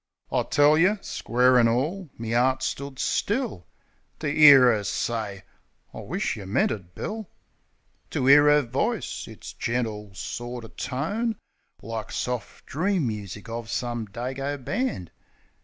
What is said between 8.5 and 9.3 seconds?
voice!